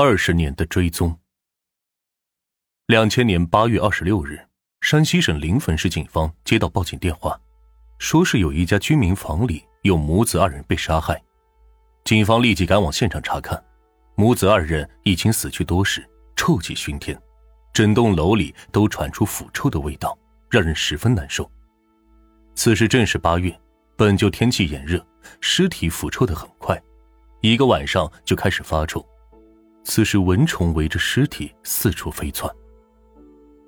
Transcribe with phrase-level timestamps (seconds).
[0.00, 1.18] 二十年的追踪。
[2.86, 4.38] 两千年八月二十六日，
[4.80, 7.36] 山西省临汾市警方接到报警电话，
[7.98, 11.20] 说是有一家居民房里有母子二人被杀害。
[12.04, 13.60] 警方立即赶往现场查看，
[14.14, 17.20] 母子二人已经死去多时，臭气熏天，
[17.72, 20.16] 整栋楼里都传出腐臭的味道，
[20.48, 21.50] 让人十分难受。
[22.54, 23.52] 此时正是八月，
[23.96, 25.04] 本就天气炎热，
[25.40, 26.80] 尸体腐臭的很快，
[27.40, 29.04] 一个晚上就开始发臭。
[29.88, 32.54] 此时，蚊虫围着尸体四处飞窜。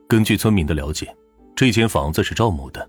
[0.06, 1.16] 根据村民的了解，
[1.56, 2.86] 这间房子是赵某的。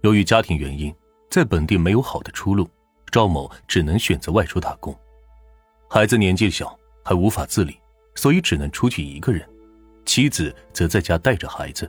[0.00, 0.92] 由于家庭原因，
[1.30, 2.66] 在本地没有好的出路，
[3.12, 4.98] 赵某只能选择外出打工。
[5.90, 6.74] 孩子年纪小，
[7.04, 7.78] 还无法自理，
[8.14, 9.46] 所以只能出去一个人。
[10.06, 11.88] 妻子则在家带着孩子。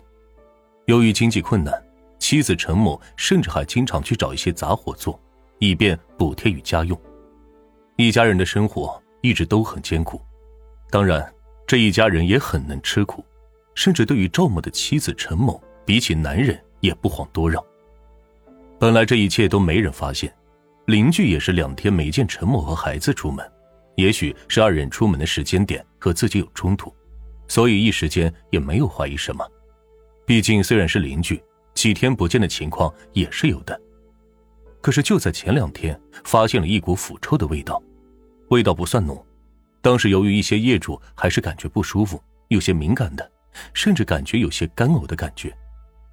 [0.87, 1.73] 由于经济困难，
[2.19, 5.17] 妻子陈某甚至还经常去找一些杂活做，
[5.59, 6.99] 以便补贴与家用。
[7.95, 10.21] 一家人的生活一直都很艰苦。
[10.91, 11.33] 当然，
[11.65, 13.23] 这一家人也很能吃苦，
[13.75, 17.63] 甚至对于赵某的妻子陈某，比起男人也不遑多让。
[18.77, 20.35] 本来这一切都没人发现，
[20.87, 23.49] 邻居也是两天没见陈某和孩子出门，
[23.95, 26.93] 也许是二人出门的时间点和自己有冲突，
[27.47, 29.47] 所以一时间也没有怀疑什么。
[30.25, 31.41] 毕竟虽然是邻居，
[31.73, 33.79] 几天不见的情况也是有的。
[34.81, 37.81] 可是就在前两天，发现了一股腐臭的味道，
[38.49, 39.25] 味道不算浓。
[39.81, 43.31] 当时由于一些业主还是感觉不舒服，有些敏感的，
[43.73, 45.51] 甚至感觉有些干呕的感觉，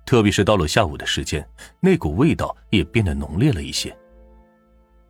[0.06, 1.46] 特别是到了下午的时间，
[1.78, 3.94] 那股味道也变得浓烈了一些。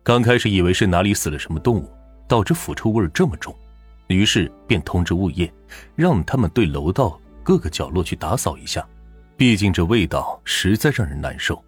[0.03, 1.89] 刚开始以为是哪里死了什么动物，
[2.27, 3.55] 导致腐臭味这么重，
[4.07, 5.51] 于是便通知物业，
[5.95, 8.85] 让他们对楼道各个角落去打扫一下，
[9.37, 11.63] 毕竟这味道实在让人难受。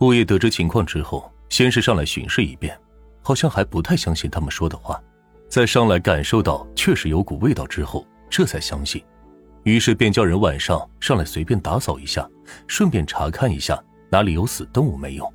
[0.00, 2.78] 物业得知情况之后，先是上来巡视一遍，
[3.22, 5.02] 好像还不太相信他们说的话。
[5.48, 9.02] 在上来感受到确实有股味道之后，这才相信，
[9.64, 12.28] 于是便叫人晚上上来随便打扫一下，
[12.66, 15.32] 顺便查看一下哪里有死动物没有。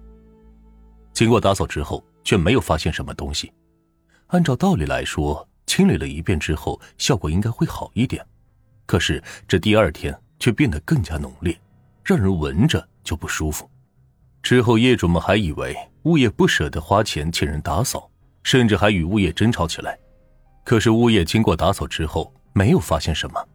[1.14, 3.52] 经过打扫之后，却没有发现什么东西。
[4.28, 8.24] 按照道理来说，清理了一遍之后，效果应该会好一点。
[8.86, 11.60] 可是这第二天却变得更加浓烈，
[12.04, 13.68] 让人闻着就不舒服。
[14.44, 18.10] 之后业主们还以为物业不舍得花钱请人打扫，
[18.44, 19.98] 甚至还与物业争吵起来。
[20.64, 23.48] 可是物业经过打扫之后，没有发现什么。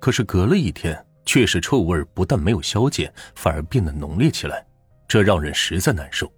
[0.00, 4.64] 可是隔了一天，确实臭味不但没有消减，反而变得浓烈起来，
[5.06, 6.30] 这让人实在难受。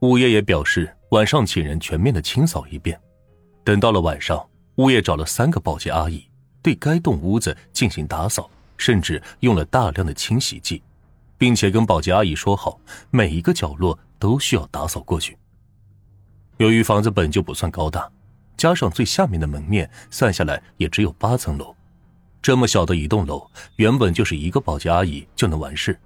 [0.00, 2.98] 物业也表示晚上请人全面的清扫一遍。
[3.62, 4.44] 等到了晚上，
[4.76, 6.26] 物业找了三个保洁阿姨，
[6.62, 10.82] 对该栋屋子进行打扫，甚至用了大量的清洗剂，
[11.36, 15.36] 并且跟保洁阿姨说好，每一个角落都需要打扫过去。
[16.56, 18.10] 由于房子本就不算高大。
[18.60, 21.74] 加上最下面的门面，算下来也只有八层楼。
[22.42, 25.98] 这么小的一栋楼，原本就是一个保洁阿姨就能完事。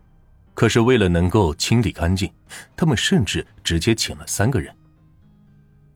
[0.55, 2.33] 可是为了能够清理干净，
[2.77, 4.73] 他们甚至直接请了三个人。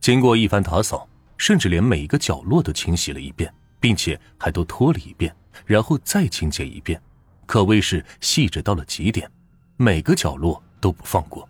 [0.01, 3.49] 经过一番打扫，甚至连每一个角落都清洗了一遍，
[3.79, 5.33] 并且还都拖了一遍，
[5.65, 7.01] 然后再清洁一遍，
[7.45, 9.31] 可谓是细致到了极点，
[9.77, 11.47] 每个角落都不放过。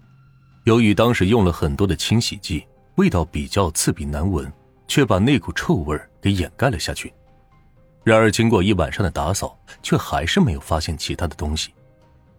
[0.66, 2.64] 由于当时用了很多的清洗剂，
[2.98, 4.48] 味道比较刺鼻难闻。
[4.90, 7.14] 却把那股臭味给掩盖了下去。
[8.04, 11.74] 然而，经过一晚上的打扫，却还是没有发现其他的东西。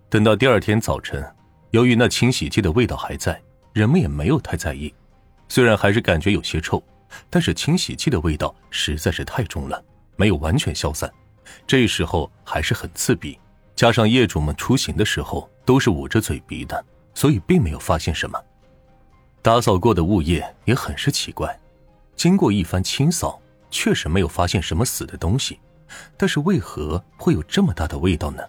[0.08, 1.24] 等到第二天早晨，
[1.70, 3.40] 由于那清洗剂的味道还在，
[3.72, 4.92] 人们也没有太在意。
[5.48, 6.82] 虽然还是感觉有些臭，
[7.30, 9.82] 但是清洗剂的味道实在是太重了，
[10.16, 11.08] 没有完全消散。
[11.66, 13.38] 这时候还是很刺鼻，
[13.76, 16.84] 加上业主们出行的时候都是捂着嘴鼻的，
[17.14, 18.36] 所以并没有发现什么。
[19.40, 21.56] 打扫过的物业也很是奇怪。
[22.20, 25.58] 经过一番清扫，确实没有发现什么死的东西，
[26.18, 28.42] 但是为何会有这么大的味道呢？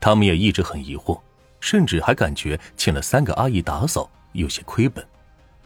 [0.00, 1.20] 他们也一直很疑惑，
[1.60, 5.06] 甚至还感觉请了三个阿姨打扫有些亏本，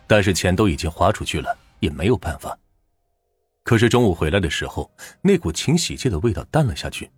[0.09, 2.59] 但是钱都已经花出去了，也没有办法。
[3.63, 4.91] 可是中午回来的时候，
[5.23, 7.09] 那股清洗剂的味道淡了下去，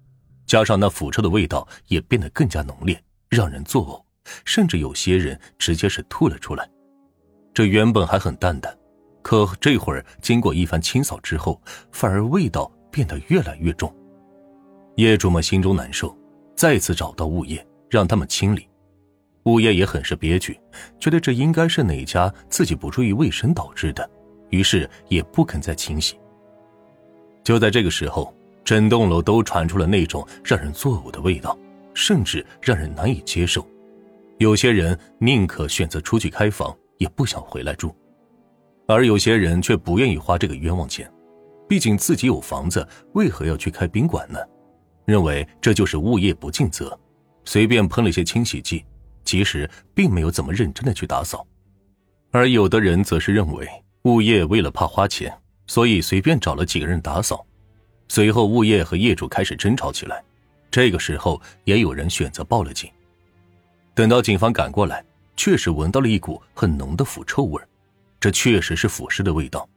[0.45, 6.69] 加上那腐臭的味道也变得更加浓烈，让人作呕，甚至有些人直接是吐了出来。
[7.55, 8.79] 这原本还很淡的。
[9.23, 11.61] 可这会儿经过一番清扫之后，
[11.91, 13.95] 反而味道变得越来越重，
[14.97, 16.15] 业主们心中难受，
[16.57, 18.69] 再次找到物业让他们清理。
[19.45, 20.61] 物业也很是憋屈，
[21.01, 24.09] 觉得这应该是哪家自己不注意卫生导致的，
[24.51, 26.17] 于是也不肯再清洗。
[27.43, 28.33] 就在这个时候，
[28.65, 31.59] 整栋楼都传出了那种让人作呕的味道，
[31.93, 33.67] 甚至让人难以接受。
[34.39, 37.95] 有些人宁可选择出去开房，也不想回来住。
[38.93, 41.11] 而有些人却不愿意花这个冤枉钱，
[41.69, 44.39] 毕竟自己有房子，为何要去开宾馆呢？
[45.05, 46.99] 认为这就是物业不尽责，
[47.45, 48.85] 随便喷了些清洗剂，
[49.25, 51.47] 其实并没有怎么认真的去打扫。
[52.31, 53.69] 而有的人则是认为
[54.03, 55.33] 物业为了怕花钱，
[55.67, 57.45] 所以随便找了几个人打扫。
[58.09, 60.23] 随后，物业和业主开始争吵起来。
[60.71, 62.91] 这个时候，也有人选择报了警。
[63.95, 65.05] 等到警方赶过来，
[65.37, 67.61] 确实闻到了一股很浓的腐臭味
[68.23, 69.69] 这确实是腐尸的味道。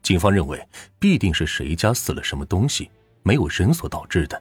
[0.00, 0.64] 警方认为
[1.00, 2.88] 必定是谁家死了什么东西，
[3.24, 4.40] 没有人所导致的，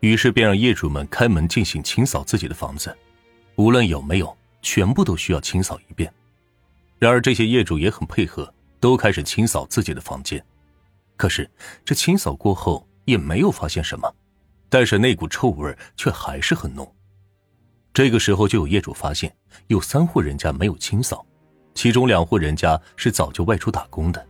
[0.00, 2.94] 于是便让业主们开门进行清扫自己的房子，
[3.56, 6.12] 无论有没有，全部都需要清扫一遍。
[6.98, 10.44] 然而这些业主也很配合，都开始清扫自己的房间。
[11.16, 11.50] 可是
[11.86, 14.14] 这清扫过后也没有发现什么，
[14.68, 16.94] 但是那股臭味却还是很浓。
[17.94, 19.34] 这个时候就有业主发现
[19.68, 21.24] 有三户人家没有清扫，
[21.74, 24.24] 其中两户人家是早就外出打工的。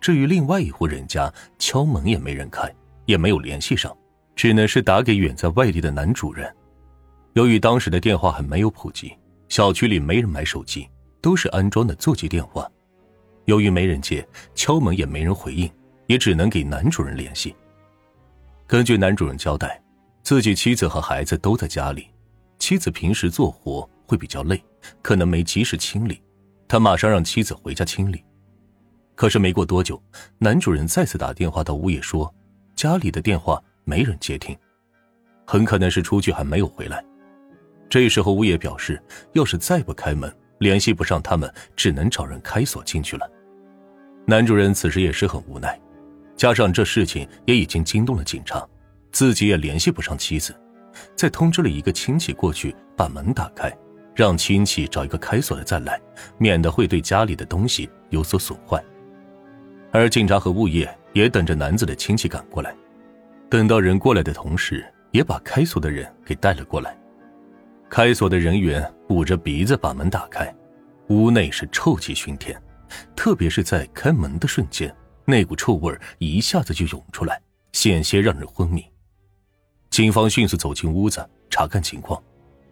[0.00, 2.72] 至于另外一户人家，敲门也没人开，
[3.04, 3.94] 也没有联系上，
[4.34, 6.52] 只能是打给远在外地的男主人。
[7.34, 9.12] 由于当时的电话还没有普及，
[9.48, 10.88] 小区里没人买手机，
[11.20, 12.68] 都是安装的座机电话。
[13.44, 15.70] 由于没人接，敲门也没人回应，
[16.06, 17.54] 也只能给男主人联系。
[18.66, 19.80] 根据男主人交代，
[20.22, 22.08] 自己妻子和孩子都在家里，
[22.58, 24.62] 妻子平时做活会比较累，
[25.02, 26.20] 可能没及时清理，
[26.68, 28.22] 他马上让妻子回家清理。
[29.14, 30.00] 可是没过多久，
[30.38, 32.32] 男主人再次打电话到物业说，
[32.76, 34.56] 家里的电话没人接听，
[35.44, 37.04] 很可能是出去还没有回来。
[37.88, 43.28] 这时候物业表示，要是再不开门，联系不上他们，只能找人开锁进去了。
[44.26, 45.80] 男主人此时也是很无奈，
[46.36, 48.64] 加上这事情也已经惊动了警察，
[49.10, 50.54] 自己也联系不上妻子，
[51.16, 53.74] 再通知了一个亲戚过去把门打开，
[54.18, 55.96] 让亲戚找一个开锁的再来，
[56.38, 58.82] 免得会对家里的东西有所损坏。
[59.92, 62.74] 而警察和物业也等着男子的亲戚赶过来，
[63.48, 66.98] 等到人过来的同时，也把开锁的人给带了过来。
[67.88, 70.52] 开锁的人员捂着鼻子把门打开，
[71.10, 72.60] 屋内是臭气熏天，
[73.14, 74.92] 特别是在开门的瞬间，
[75.26, 77.40] 那股臭味一下子就涌出来，
[77.70, 78.84] 险些让人昏迷。
[79.90, 82.20] 警方迅速走进屋子查看情况，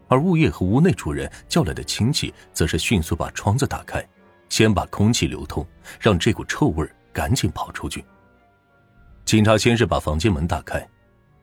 [0.08, 4.06] 而物业和屋内主人叫来的亲戚则是迅速把窗子打开，
[4.48, 5.66] 先把空气流通，
[6.00, 8.04] 让这股臭味赶紧跑出去。
[9.24, 10.86] 警察先是把房间门打开，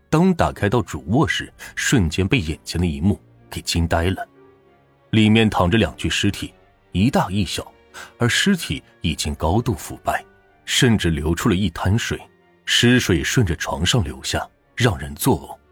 [0.09, 3.19] 当打开到主卧时，瞬间被眼前的一幕
[3.49, 4.25] 给惊呆了。
[5.09, 6.53] 里面躺着两具尸体，
[6.91, 7.69] 一大一小，
[8.17, 10.23] 而尸体已经高度腐败，
[10.65, 12.19] 甚至流出了一滩水，
[12.65, 15.62] 尸水顺着床上流下，让人作呕。